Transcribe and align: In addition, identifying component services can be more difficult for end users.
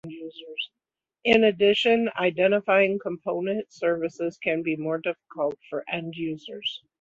In 1.25 1.43
addition, 1.43 2.09
identifying 2.17 2.97
component 2.97 3.71
services 3.71 4.39
can 4.41 4.63
be 4.63 4.75
more 4.75 4.97
difficult 4.97 5.59
for 5.69 5.83
end 5.87 6.15
users. 6.15 6.81